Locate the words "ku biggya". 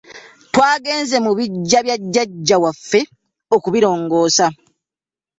1.23-1.79